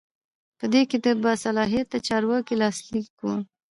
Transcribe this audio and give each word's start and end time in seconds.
په 0.57 0.65
دې 0.73 0.81
کې 0.89 0.97
د 1.05 1.07
باصلاحیته 1.23 1.97
چارواکي 2.07 2.53
لاسلیک 2.61 3.09
وي. 3.25 3.37